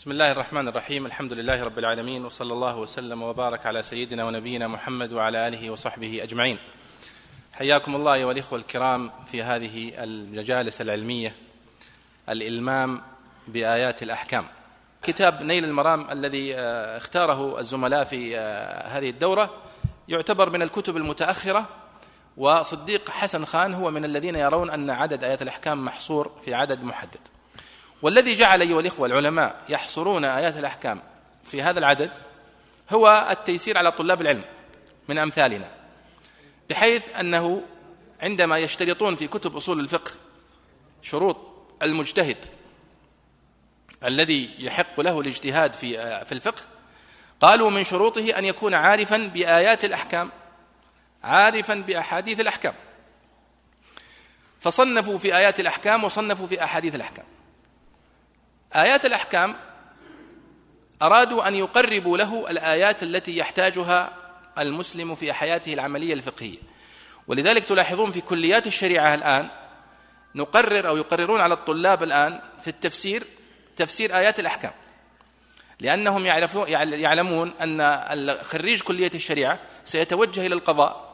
بسم 0.00 0.10
الله 0.10 0.32
الرحمن 0.32 0.68
الرحيم 0.68 1.06
الحمد 1.06 1.32
لله 1.32 1.64
رب 1.64 1.78
العالمين 1.78 2.24
وصلى 2.24 2.52
الله 2.52 2.76
وسلم 2.76 3.22
وبارك 3.22 3.66
على 3.66 3.82
سيدنا 3.82 4.24
ونبينا 4.24 4.68
محمد 4.68 5.12
وعلى 5.12 5.48
اله 5.48 5.70
وصحبه 5.70 6.22
اجمعين 6.22 6.58
حياكم 7.52 7.96
الله 7.96 8.14
ايها 8.14 8.32
الاخوه 8.32 8.58
الكرام 8.58 9.10
في 9.30 9.42
هذه 9.42 10.04
المجالس 10.04 10.80
العلميه 10.80 11.36
الالمام 12.28 13.02
بايات 13.48 14.02
الاحكام 14.02 14.44
كتاب 15.02 15.42
نيل 15.42 15.64
المرام 15.64 16.10
الذي 16.10 16.54
اختاره 16.56 17.60
الزملاء 17.60 18.04
في 18.04 18.36
هذه 18.86 19.10
الدوره 19.10 19.50
يعتبر 20.08 20.50
من 20.50 20.62
الكتب 20.62 20.96
المتاخره 20.96 21.66
وصديق 22.36 23.10
حسن 23.10 23.44
خان 23.44 23.74
هو 23.74 23.90
من 23.90 24.04
الذين 24.04 24.34
يرون 24.36 24.70
ان 24.70 24.90
عدد 24.90 25.24
ايات 25.24 25.42
الاحكام 25.42 25.84
محصور 25.84 26.30
في 26.44 26.54
عدد 26.54 26.84
محدد 26.84 27.20
والذي 28.02 28.34
جعل 28.34 28.60
أيها 28.60 28.80
الإخوة 28.80 29.06
العلماء 29.06 29.62
يحصرون 29.68 30.24
آيات 30.24 30.56
الأحكام 30.56 31.02
في 31.44 31.62
هذا 31.62 31.78
العدد 31.78 32.10
هو 32.90 33.28
التيسير 33.30 33.78
على 33.78 33.92
طلاب 33.92 34.20
العلم 34.20 34.44
من 35.08 35.18
أمثالنا 35.18 35.70
بحيث 36.70 37.16
أنه 37.16 37.62
عندما 38.22 38.58
يشترطون 38.58 39.16
في 39.16 39.26
كتب 39.26 39.56
أصول 39.56 39.80
الفقه 39.80 40.10
شروط 41.02 41.36
المجتهد 41.82 42.46
الذي 44.04 44.50
يحق 44.58 45.00
له 45.00 45.20
الاجتهاد 45.20 45.72
في 45.72 46.24
في 46.24 46.32
الفقه 46.32 46.62
قالوا 47.40 47.70
من 47.70 47.84
شروطه 47.84 48.38
أن 48.38 48.44
يكون 48.44 48.74
عارفا 48.74 49.16
بآيات 49.16 49.84
الأحكام 49.84 50.30
عارفا 51.24 51.74
بأحاديث 51.74 52.40
الأحكام. 52.40 52.74
فصنفوا 54.60 55.18
في 55.18 55.36
آيات 55.36 55.60
الأحكام 55.60 56.04
وصنفوا 56.04 56.46
في 56.46 56.64
أحاديث 56.64 56.94
الأحكام. 56.94 57.24
آيات 58.76 59.04
الأحكام 59.04 59.56
أرادوا 61.02 61.48
أن 61.48 61.54
يقربوا 61.54 62.18
له 62.18 62.50
الآيات 62.50 63.02
التي 63.02 63.36
يحتاجها 63.36 64.12
المسلم 64.58 65.14
في 65.14 65.32
حياته 65.32 65.74
العملية 65.74 66.14
الفقهية. 66.14 66.58
ولذلك 67.26 67.64
تلاحظون 67.64 68.10
في 68.12 68.20
كليات 68.20 68.66
الشريعة 68.66 69.14
الآن 69.14 69.48
نقرر 70.34 70.88
أو 70.88 70.96
يقررون 70.96 71.40
على 71.40 71.54
الطلاب 71.54 72.02
الآن 72.02 72.40
في 72.60 72.68
التفسير 72.68 73.26
تفسير 73.76 74.16
آيات 74.16 74.40
الأحكام. 74.40 74.72
لأنهم 75.80 76.26
يعرفون 76.26 76.68
يعلمون 76.92 77.52
أن 77.62 78.38
خريج 78.42 78.82
كلية 78.82 79.10
الشريعة 79.14 79.60
سيتوجه 79.84 80.46
إلى 80.46 80.54
القضاء 80.54 81.10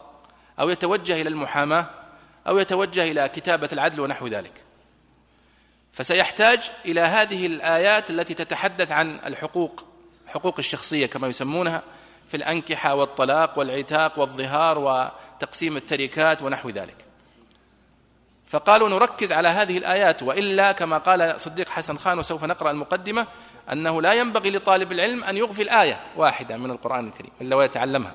أو 0.60 0.70
يتوجه 0.70 1.20
إلى 1.20 1.28
المحاماة 1.28 1.90
أو 2.48 2.58
يتوجه 2.58 3.10
إلى 3.10 3.28
كتابة 3.28 3.68
العدل 3.72 4.00
ونحو 4.00 4.26
ذلك. 4.26 4.65
فسيحتاج 5.96 6.70
إلى 6.84 7.00
هذه 7.00 7.46
الآيات 7.46 8.10
التي 8.10 8.34
تتحدث 8.34 8.92
عن 8.92 9.18
الحقوق 9.26 9.84
حقوق 10.26 10.54
الشخصية 10.58 11.06
كما 11.06 11.28
يسمونها 11.28 11.82
في 12.28 12.36
الأنكحة 12.36 12.94
والطلاق 12.94 13.58
والعتاق 13.58 14.18
والظهار 14.18 14.78
وتقسيم 14.78 15.76
التركات 15.76 16.42
ونحو 16.42 16.70
ذلك. 16.70 16.94
فقالوا 18.48 18.88
نركز 18.88 19.32
على 19.32 19.48
هذه 19.48 19.78
الآيات 19.78 20.22
وإلا 20.22 20.72
كما 20.72 20.98
قال 20.98 21.40
صديق 21.40 21.68
حسن 21.68 21.98
خان 21.98 22.18
وسوف 22.18 22.44
نقرأ 22.44 22.70
المقدمة 22.70 23.26
أنه 23.72 24.02
لا 24.02 24.12
ينبغي 24.12 24.50
لطالب 24.50 24.92
العلم 24.92 25.24
أن 25.24 25.36
يغفل 25.36 25.68
إيه 25.68 26.00
واحدة 26.16 26.56
من 26.56 26.70
القرآن 26.70 27.06
الكريم 27.06 27.30
إلا 27.40 27.56
ويتعلمها. 27.56 28.14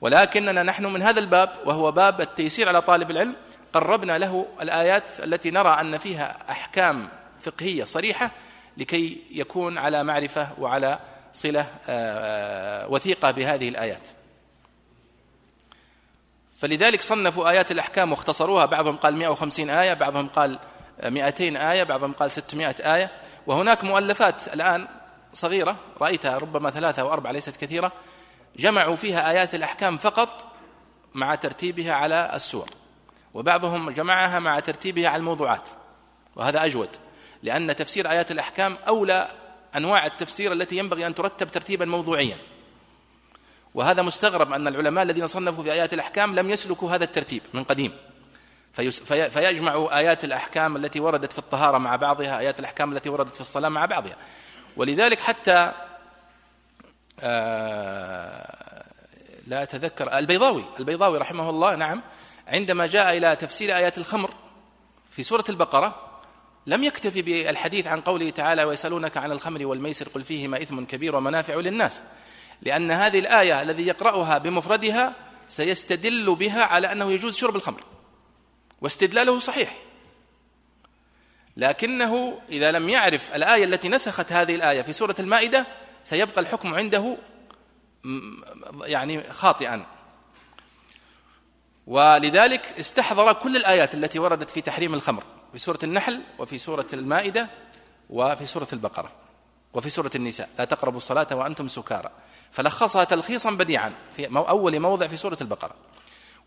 ولكننا 0.00 0.62
نحن 0.62 0.86
من 0.86 1.02
هذا 1.02 1.20
الباب 1.20 1.50
وهو 1.64 1.92
باب 1.92 2.20
التيسير 2.20 2.68
على 2.68 2.82
طالب 2.82 3.10
العلم 3.10 3.34
قربنا 3.72 4.18
له 4.18 4.46
الآيات 4.60 5.20
التي 5.20 5.50
نرى 5.50 5.80
أن 5.80 5.98
فيها 5.98 6.36
أحكام 6.50 7.08
فقهية 7.42 7.84
صريحة 7.84 8.30
لكي 8.76 9.22
يكون 9.30 9.78
على 9.78 10.04
معرفة 10.04 10.48
وعلى 10.58 10.98
صلة 11.32 11.60
آه، 11.60 11.66
آه، 11.88 12.88
وثيقة 12.88 13.30
بهذه 13.30 13.68
الآيات. 13.68 14.08
فلذلك 16.58 17.02
صنفوا 17.02 17.50
آيات 17.50 17.72
الأحكام 17.72 18.10
واختصروها. 18.10 18.66
بعضهم 18.66 18.96
قال 18.96 19.16
150 19.16 19.70
آية 19.70 19.94
بعضهم 19.94 20.28
قال 20.28 20.58
200 21.04 21.56
آية 21.56 21.82
بعضهم 21.82 22.12
قال 22.12 22.30
600 22.30 22.94
آية. 22.94 23.10
وهناك 23.46 23.84
مؤلفات 23.84 24.54
الآن 24.54 24.88
صغيرة 25.34 25.76
رأيتها 26.00 26.38
ربما 26.38 26.70
ثلاثة 26.70 27.02
أو 27.02 27.12
أربعة 27.12 27.32
ليست 27.32 27.56
كثيرة 27.56 27.92
جمعوا 28.56 28.96
فيها 28.96 29.30
آيات 29.30 29.54
الأحكام 29.54 29.96
فقط 29.96 30.46
مع 31.14 31.34
ترتيبها 31.34 31.92
على 31.92 32.30
السور. 32.34 32.70
وبعضهم 33.34 33.90
جمعها 33.90 34.38
مع 34.38 34.60
ترتيبها 34.60 35.08
على 35.08 35.20
الموضوعات. 35.20 35.68
وهذا 36.36 36.64
أجود 36.64 36.88
لأن 37.42 37.76
تفسير 37.76 38.10
آيات 38.10 38.30
الأحكام 38.30 38.76
أولى 38.88 39.28
أنواع 39.76 40.06
التفسير 40.06 40.52
التي 40.52 40.76
ينبغي 40.78 41.06
أن 41.06 41.14
ترتب 41.14 41.50
ترتيبا 41.50 41.84
موضوعيا. 41.84 42.38
وهذا 43.74 44.02
مستغرب 44.02 44.52
أن 44.52 44.68
العلماء 44.68 45.04
الذين 45.04 45.26
صنفوا 45.26 45.64
في 45.64 45.72
آيات 45.72 45.92
الأحكام 45.94 46.34
لم 46.34 46.50
يسلكوا 46.50 46.90
هذا 46.90 47.04
الترتيب 47.04 47.42
من 47.52 47.64
قديم. 47.64 47.92
فيجمع 49.30 49.88
آيات 49.92 50.24
الأحكام 50.24 50.76
التي 50.76 51.00
وردت 51.00 51.32
في 51.32 51.38
الطهارة 51.38 51.78
مع 51.78 51.96
بعضها 51.96 52.38
آيات 52.38 52.60
الأحكام 52.60 52.92
التي 52.92 53.08
وردت 53.08 53.34
في 53.34 53.40
الصلاة 53.40 53.68
مع 53.68 53.86
بعضها. 53.86 54.16
ولذلك 54.76 55.20
حتى 55.20 55.72
آه، 57.20 58.84
لا 59.46 59.62
أتذكر 59.62 60.18
البيضاوي 60.18 60.64
البيضاوي 60.80 61.18
رحمه 61.18 61.50
الله 61.50 61.76
نعم 61.76 62.02
عندما 62.48 62.86
جاء 62.86 63.16
إلى 63.16 63.36
تفسير 63.36 63.76
آيات 63.76 63.98
الخمر 63.98 64.34
في 65.10 65.22
سورة 65.22 65.44
البقرة 65.48 66.12
لم 66.66 66.84
يكتفي 66.84 67.22
بالحديث 67.22 67.86
عن 67.86 68.00
قوله 68.00 68.30
تعالى 68.30 68.64
ويسألونك 68.64 69.16
عن 69.16 69.32
الخمر 69.32 69.66
والميسر 69.66 70.08
قل 70.08 70.22
فيهما 70.24 70.62
إثم 70.62 70.84
كبير 70.84 71.16
ومنافع 71.16 71.54
للناس. 71.54 72.02
لأن 72.62 72.90
هذه 72.90 73.18
الآية 73.18 73.62
الذي 73.62 73.86
يقرأها 73.86 74.38
بمفردها 74.38 75.14
سيستدل 75.48 76.34
بها 76.34 76.64
على 76.64 76.92
أنه 76.92 77.12
يجوز 77.12 77.36
شرب 77.36 77.56
الخمر 77.56 77.82
واستدلاله 78.80 79.38
صحيح. 79.38 79.76
لكنه 81.56 82.38
إذا 82.48 82.72
لم 82.72 82.88
يعرف 82.88 83.34
الآية 83.34 83.64
التي 83.64 83.88
نسخت 83.88 84.32
هذه 84.32 84.54
الآية 84.54 84.82
في 84.82 84.92
سورة 84.92 85.14
المائدة 85.18 85.66
سيبقى 86.04 86.40
الحكم 86.40 86.74
عنده 86.74 87.16
يعني 88.84 89.32
خاطئا. 89.32 89.86
ولذلك 91.86 92.74
استحضر 92.80 93.32
كل 93.32 93.56
الآيات 93.56 93.94
التي 93.94 94.18
وردت 94.18 94.50
في 94.50 94.60
تحريم 94.60 94.94
الخمر 94.94 95.22
في 95.52 95.58
سورة 95.58 95.78
النحل 95.82 96.20
وفي 96.38 96.58
سورة 96.58 96.86
المائدة 96.92 97.48
وفي 98.10 98.46
سورة 98.46 98.68
البقرة 98.72 99.10
وفي 99.74 99.90
سورة 99.90 100.10
النساء. 100.14 100.48
لا 100.58 100.64
تقربوا 100.64 100.96
الصلاة 100.96 101.26
وأنتم 101.32 101.68
سكارى. 101.68 102.10
فلخصها 102.52 103.04
تلخيصا 103.04 103.50
بديعا 103.50 103.92
في 104.16 104.26
أول 104.36 104.80
موضع 104.80 105.06
في 105.06 105.16
سورة 105.16 105.38
البقرة. 105.40 105.74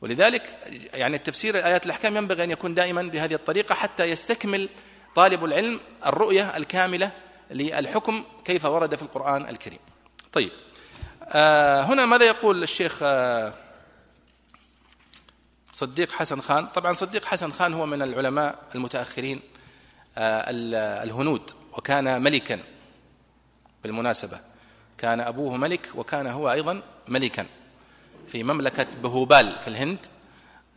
ولذلك 0.02 0.58
يعني 0.94 1.16
التفسير 1.16 1.66
آيات 1.66 1.86
الأحكام 1.86 2.18
ينبغي 2.18 2.44
أن 2.44 2.52
يكون 2.52 2.74
دائما 2.74 3.02
بهذه 3.02 3.34
الطريقة 3.34 3.76
حتى 3.76 4.04
يستكمل 4.04 4.70
طالب 5.16 5.46
العلم 5.46 5.80
الرؤية 6.06 6.58
الكاملة 6.58 7.12
للحكم 7.52 8.24
كيف 8.46 8.66
ورد 8.66 8.96
في 8.96 9.02
القرآن 9.02 9.50
الكريم. 9.50 9.80
طيب 10.34 10.52
آه 11.24 11.82
هنا 11.82 12.06
ماذا 12.06 12.26
يقول 12.26 12.64
الشيخ 12.64 13.00
آه 13.02 13.54
صديق 15.76 16.12
حسن 16.12 16.42
خان. 16.42 16.68
طبعا 16.68 16.94
صديق 16.94 17.26
حسن 17.26 17.52
خان 17.52 17.74
هو 17.74 17.86
من 17.86 18.02
العلماء 18.02 18.60
المتأخرين 18.76 19.42
آه 20.18 20.46
الهنود 21.04 21.52
وكان 21.74 22.22
ملكا 22.22 22.60
بالمناسبة. 23.84 24.40
كان 24.98 25.20
أبوه 25.20 25.58
ملك 25.58 25.90
وكان 25.96 26.28
هو 26.28 26.52
أيضا 26.52 26.82
ملكا 27.08 27.46
في 28.28 28.44
مملكة 28.44 28.88
بهوبال 29.04 29.56
في 29.62 29.68
الهند 29.68 30.06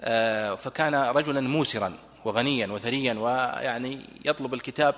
آه 0.00 0.54
فكان 0.54 0.94
رجلا 0.94 1.40
موسرا 1.40 1.92
وغنيا 2.24 2.66
وثريا 2.66 3.14
ويعني 3.14 4.00
يطلب 4.24 4.54
الكتاب 4.54 4.94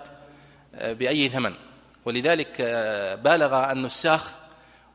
آه 0.74 0.92
بأي 0.92 1.28
ثمن. 1.28 1.54
ولذلك 2.04 2.62
بالغ 3.24 3.72
النساخ 3.72 4.30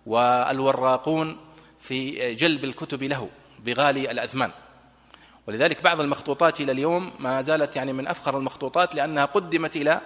والوراقون 0.06 1.38
في 1.80 2.36
جلب 2.36 2.64
الكتب 2.64 3.04
له 3.04 3.30
بغالي 3.60 4.12
الأثمان. 4.12 4.52
ولذلك 5.48 5.84
بعض 5.84 6.02
المخطوطات 6.02 6.62
إلى 6.62 6.72
اليوم 6.72 7.12
ما 7.20 7.42
زالت 7.42 7.76
يعني 7.76 7.94
من 7.94 8.08
أفخر 8.08 8.38
المخطوطات 8.38 8.96
لأنها 8.96 9.26
قدمت 9.26 9.76
إلى 9.76 10.02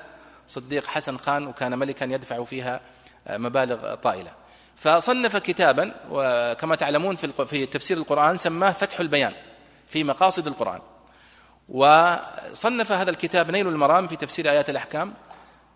صديق 0.48 0.86
حسن 0.86 1.18
خان 1.18 1.48
وكان 1.48 1.80
ملكا 1.80 2.06
يدفع 2.06 2.44
فيها 2.44 2.82
مبالغ 3.30 3.96
طائلة. 3.96 4.32
فصنف 4.76 5.38
كتابا 5.38 5.92
وكما 6.12 6.76
تعلمون 6.76 7.16
في 7.16 7.46
في 7.46 7.66
تفسير 7.66 7.98
القرآن 7.98 8.36
سماه 8.36 8.72
فتح 8.72 9.00
البيان 9.00 9.34
في 9.88 10.04
مقاصد 10.04 10.48
القرآن. 10.48 10.80
وصنف 11.70 12.92
هذا 12.92 13.10
الكتاب 13.10 13.52
نيل 13.52 13.68
المرام 13.68 14.08
في 14.08 14.16
تفسير 14.16 14.50
آيات 14.50 14.70
الأحكام 14.70 15.14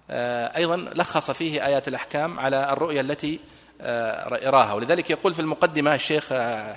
آه، 0.09 0.57
أيضا 0.57 0.77
لخص 0.77 1.31
فيه 1.31 1.65
آيات 1.65 1.87
الأحكام 1.87 2.39
على 2.39 2.73
الرؤية 2.73 3.01
التي 3.01 3.39
يراها. 3.81 4.71
آه، 4.71 4.75
ولذلك 4.75 5.09
يقول 5.09 5.33
في 5.33 5.39
المقدمة 5.39 5.95
الشيخ 5.95 6.27
آه، 6.31 6.75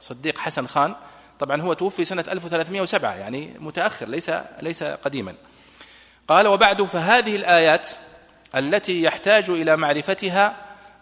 صديق 0.00 0.38
حسن 0.38 0.66
خان 0.66 0.94
طبعا 1.40 1.62
هو 1.62 1.72
توفي 1.72 2.04
سنة 2.04 2.24
1307 2.28 3.14
يعني 3.14 3.56
متأخر 3.58 4.08
ليس 4.08 4.30
ليس 4.62 4.82
قديما. 4.82 5.34
قال 6.28 6.46
وبعد 6.46 6.82
فهذه 6.82 7.36
الآيات 7.36 7.88
التي 8.54 9.02
يحتاج 9.02 9.50
إلى 9.50 9.76
معرفتها 9.76 10.56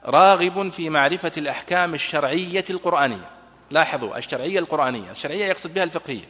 راغب 0.05 0.73
في 0.73 0.90
معرفة 0.90 1.32
الأحكام 1.37 1.94
الشرعية 1.94 2.64
القرآنية. 2.70 3.31
لاحظوا 3.70 4.19
الشرعية 4.19 4.58
القرآنية 4.58 5.11
الشرعية 5.11 5.46
يقصد 5.46 5.75
بها 5.75 5.84
الفقهية. 5.84 6.25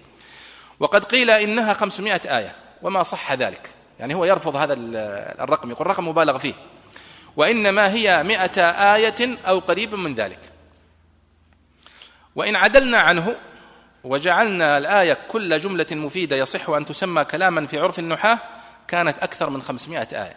وقد 0.80 1.04
قيل 1.04 1.30
إنها 1.30 1.74
500 1.74 2.20
آية 2.26 2.52
وما 2.82 3.02
صح 3.02 3.32
ذلك. 3.32 3.70
يعني 4.00 4.14
هو 4.14 4.24
يرفض 4.24 4.56
هذا 4.56 4.74
الرقم 5.44 5.70
يقول 5.70 5.86
رقم 5.86 6.08
مبالغ 6.08 6.38
فيه. 6.38 6.54
وإنما 7.36 7.92
هي 7.92 8.22
مئة 8.22 8.62
آية 8.94 9.38
أو 9.48 9.58
قريب 9.58 9.94
من 9.94 10.14
ذلك. 10.14 10.38
وإن 12.36 12.56
عدلنا 12.56 12.98
عنه 12.98 13.36
وجعلنا 14.04 14.78
الآية 14.78 15.18
كل 15.28 15.60
جملة 15.60 15.86
مفيدة 15.90 16.36
يصح 16.36 16.68
أن 16.68 16.86
تسمى 16.86 17.24
كلاما 17.24 17.66
في 17.66 17.78
عرف 17.78 17.98
النحاة 17.98 18.38
كانت 18.88 19.18
أكثر 19.18 19.50
من 19.50 19.62
500 19.62 19.98
آية. 20.12 20.36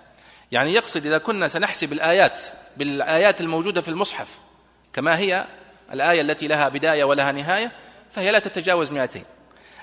يعني 0.52 0.74
يقصد 0.74 1.06
إذا 1.06 1.18
كنا 1.18 1.48
سنحسب 1.48 1.94
الآيات 1.94 2.42
بالآيات 2.78 3.42
الموجودة 3.42 3.82
في 3.82 3.88
المصحف 3.88 4.28
كما 4.94 5.18
هي 5.18 5.46
الآية 5.94 6.22
التي 6.22 6.48
لها 6.48 6.70
بداية 6.70 7.04
ولها 7.04 7.32
نهاية 7.32 7.72
فهي 8.12 8.32
لا 8.32 8.40
تتجاوز 8.40 8.92
200 8.92 9.22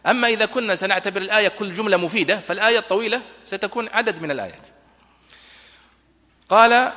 أما 0.06 0.28
إذا 0.28 0.46
كنا 0.46 0.74
سنعتبر 0.74 1.20
الآية 1.20 1.48
كل 1.48 1.72
جملة 1.72 1.96
مفيدة 1.96 2.38
فالآية 2.38 2.78
الطويلة 2.78 3.20
ستكون 3.44 3.88
عدد 3.88 4.22
من 4.22 4.30
الآيات. 4.30 4.66
قال 6.48 6.92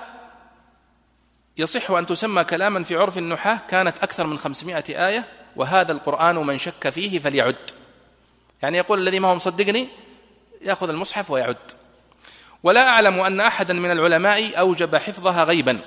يصح 1.58 1.92
أن 1.92 2.08
تسمى 2.08 2.44
كلاما 2.44 2.84
في 2.84 2.96
عرف 2.96 3.18
النحاة 3.18 3.62
كانت 3.68 3.98
أكثر 4.04 4.28
من 4.28 4.38
500 4.38 4.84
آية 4.90 5.26
وهذا 5.56 5.92
القرآن 5.92 6.36
من 6.36 6.58
شك 6.58 6.90
فيه 6.90 7.20
فليعد. 7.20 7.56
يعني 8.64 8.78
يقول 8.78 9.00
الذي 9.00 9.20
ما 9.20 9.28
هو 9.28 9.36
مصدقني 9.36 9.88
يأخذ 10.62 10.90
المصحف 10.90 11.32
ويعد. 11.32 11.58
ولا 12.64 12.88
أعلم 12.88 13.20
أن 13.20 13.42
أحدا 13.42 13.74
من 13.74 13.92
العلماء 13.92 14.60
أوجب 14.60 14.96
حفظها 14.96 15.44
غيبا 15.44 15.80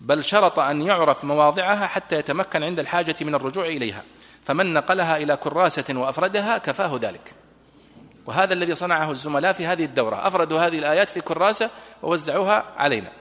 بل 0.00 0.24
شرط 0.24 0.58
أن 0.58 0.82
يعرف 0.82 1.24
مواضعها 1.24 1.86
حتى 1.86 2.16
يتمكن 2.16 2.62
عند 2.62 2.78
الحاجة 2.78 3.16
من 3.20 3.34
الرجوع 3.34 3.66
إليها 3.66 4.02
فمن 4.44 4.72
نقلها 4.72 5.16
إلى 5.16 5.36
كراسة 5.36 5.84
وأفردها 5.90 6.58
كفاه 6.58 6.98
ذلك. 7.02 7.34
وهذا 8.26 8.54
الذي 8.54 8.74
صنعه 8.74 9.10
الزملاء 9.10 9.52
في 9.52 9.66
هذه 9.66 9.84
الدورة 9.84 10.26
أفردوا 10.28 10.60
هذه 10.60 10.78
الآيات 10.78 11.08
في 11.08 11.20
كراسة 11.20 11.70
ووزعوها 12.02 12.64
علينا. 12.76 13.12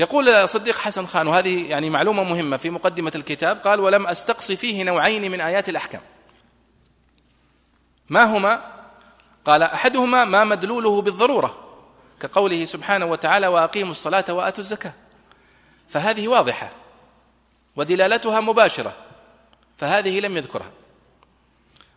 يقول 0.00 0.48
صديق 0.48 0.78
حسن 0.78 1.06
خان 1.06 1.26
وهذه 1.26 1.70
يعني 1.70 1.90
معلومة 1.90 2.22
مهمة 2.22 2.56
في 2.56 2.70
مقدمة 2.70 3.12
الكتاب 3.14 3.56
قال 3.56 3.80
ولم 3.80 4.06
أستقص 4.06 4.52
فيه 4.52 4.82
نوعين 4.84 5.30
من 5.30 5.40
آيات 5.40 5.68
الأحكام. 5.68 6.00
ما 8.08 8.24
هما؟ 8.24 8.60
قال 9.44 9.62
أحدهما 9.62 10.24
ما 10.24 10.44
مدلوله 10.44 11.02
بالضرورة 11.02 11.58
كقوله 12.20 12.64
سبحانه 12.64 13.06
وتعالى 13.06 13.46
وأقيموا 13.46 13.90
الصلاة 13.90 14.24
وآتوا 14.28 14.64
الزكاة. 14.64 14.92
فهذه 15.88 16.28
واضحة 16.28 16.70
ودلالتها 17.76 18.40
مباشرة 18.40 18.94
فهذه 19.78 20.20
لم 20.20 20.36
يذكرها. 20.36 20.70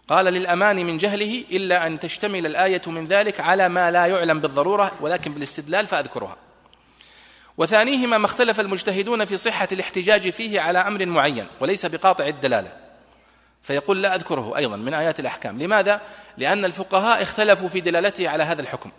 قال 0.08 0.26
للأمان 0.26 0.76
من 0.76 0.98
جهله 0.98 1.46
إلا 1.52 1.88
أن 1.88 2.00
تشتمل 2.00 2.46
الآية 2.46 2.82
من 2.88 3.08
ذلك 3.08 3.40
على 3.40 3.70
ما 3.70 3.92
لا 3.92 4.06
يعلم 4.06 4.40
بالضرورة 4.40 4.92
ولكن 5.02 5.34
بالاستدلال 5.34 5.88
فأذكرها. 5.88 6.43
وثانيهما 7.58 8.18
ما 8.18 8.26
اختلف 8.26 8.60
المجتهدون 8.60 9.26
في 9.26 9.38
صحة 9.38 9.68
الاحتجاج 9.72 10.30
فيه 10.30 10.62
على 10.62 10.80
أمر 10.80 11.06
معين 11.06 11.48
وليس 11.60 11.86
بقاطع 11.86 12.28
الدلالة. 12.28 12.72
فيقول 13.62 14.02
لا 14.02 14.16
أذكره 14.16 14.58
أيضا 14.58 14.78
من 14.78 14.94
آيات 14.94 15.20
الأحكام. 15.20 15.60
لماذا؟ 15.60 16.02
لأن 16.38 16.66
الفقهاء 16.66 17.24
اختلفوا 17.24 17.68
في 17.68 17.82
دلالته 17.82 18.30
على 18.30 18.44
هذا 18.44 18.62
الحكم. 18.62 18.92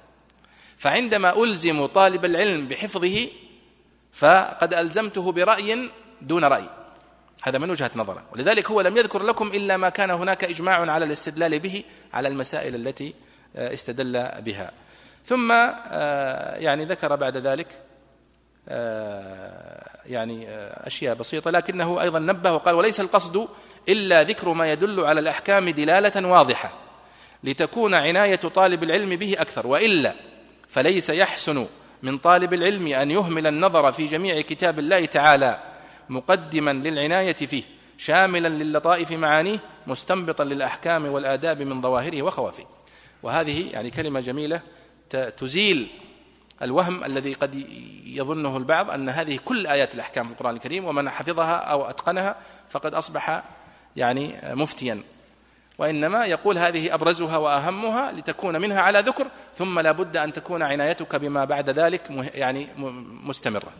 فعندما 0.79 1.43
ألزم 1.43 1.87
طالب 1.87 2.25
العلم 2.25 2.69
بحفظه 2.69 3.29
فقد 4.12 4.75
ألزمته 4.75 5.33
برأي 5.33 5.91
دون 6.23 6.45
رأي. 6.45 6.69
هذا 7.43 7.59
من 7.59 7.71
وجهة 7.71 7.91
نظره. 7.97 8.23
ولذلك 8.33 8.71
هو 8.71 8.81
لم 8.81 8.97
يذكر 8.97 9.23
لكم 9.23 9.47
إلا 9.47 9.77
ما 9.77 9.89
كان 9.89 10.11
هناك 10.11 10.45
إجماع 10.45 10.91
على 10.91 11.05
الاستدلال 11.05 11.59
به 11.59 11.85
على 12.12 12.29
المسائل 12.29 12.75
التي 12.75 13.15
آه، 13.56 13.75
استدل 13.75 14.29
بها. 14.41 14.71
ثم 15.27 15.53
آه، 15.53 16.56
يعني 16.56 16.85
ذكر 16.85 17.17
بعد 17.17 17.37
ذلك 17.37 17.83
يعني 20.06 20.46
أشياء 20.87 21.14
بسيطة. 21.14 21.50
لكنه 21.50 22.02
أيضا 22.02 22.19
نبه 22.19 22.52
وقال 22.52 22.75
وليس 22.75 23.00
القصد 23.00 23.49
إلا 23.88 24.22
ذكر 24.22 24.52
ما 24.52 24.72
يدل 24.72 25.00
على 25.00 25.20
الأحكام 25.20 25.70
دلالة 25.70 26.28
واضحة 26.28 26.72
لتكون 27.44 27.94
عناية 27.94 28.37
طالب 28.37 28.82
العلم 28.82 29.16
به 29.16 29.37
أكثر. 29.38 29.66
وإلا 29.66 30.14
فليس 30.69 31.11
يحسن 31.11 31.66
من 32.02 32.19
طالب 32.19 32.55
العلم 32.55 32.87
أن 32.87 33.11
يهمل 33.11 33.46
النظر 33.46 33.93
في 33.93 34.05
جميع 34.05 34.40
كتاب 34.40 34.78
الله 34.78 35.05
تعالى 35.05 35.60
مقدما 36.08 36.70
للعناية 36.72 37.32
فيه 37.34 37.62
شاملا 37.99 38.49
للطائف 38.49 39.12
معانيه 39.12 39.58
مستنبطا 39.87 40.44
للأحكام 40.44 41.06
والآداب 41.06 41.62
من 41.62 41.82
ظواهره 41.82 42.22
وخوافه. 42.22 42.67
وهذه 43.22 43.70
يعني 43.72 43.90
كلمة 43.90 44.20
جميلة 44.20 44.60
تزيل 45.37 45.88
الوهم 46.62 47.05
الذي 47.05 47.33
قد 47.33 47.55
يظنه 48.06 48.56
البعض 48.56 48.91
أن 48.91 49.09
هذه 49.09 49.39
كل 49.45 49.67
آيات 49.67 49.95
الأحكام 49.95 50.27
في 50.27 50.33
القرآن 50.33 50.55
الكريم 50.55 50.85
ومن 50.85 51.11
حفظها 51.11 51.56
أو 51.56 51.91
أتقنها 51.91 52.37
فقد 52.69 52.95
أصبح 52.95 53.43
يعني 53.97 54.35
مفتيا. 54.45 55.03
وإنما 55.79 56.25
يقول 56.25 56.59
هذه 56.59 56.95
أبرزها 56.95 57.37
وأهمها 57.37 58.12
لتكون 58.12 58.61
منها 58.61 58.81
على 58.81 59.01
ذكر 59.01 59.27
ثم 59.56 59.81
لا 59.81 59.93
بد 59.93 60.17
أن 60.17 60.33
تكون 60.33 60.62
عنايتك 60.62 61.17
بما 61.17 61.45
بعد 61.45 61.71
ذلك 61.71 62.11
يعني 62.35 62.69
مستمرة. 63.25 63.73